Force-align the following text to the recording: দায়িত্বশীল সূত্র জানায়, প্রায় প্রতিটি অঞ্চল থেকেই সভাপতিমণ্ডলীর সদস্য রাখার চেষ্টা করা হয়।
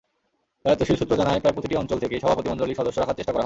দায়িত্বশীল 0.63 0.95
সূত্র 0.99 1.13
জানায়, 1.21 1.41
প্রায় 1.43 1.55
প্রতিটি 1.55 1.75
অঞ্চল 1.81 1.97
থেকেই 2.03 2.21
সভাপতিমণ্ডলীর 2.23 2.79
সদস্য 2.79 2.97
রাখার 2.99 3.17
চেষ্টা 3.17 3.31
করা 3.31 3.37
হয়। 3.37 3.39